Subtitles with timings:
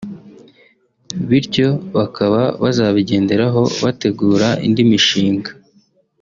[1.29, 5.51] bityo bakaba bazabigenderaho bategura indi mishinga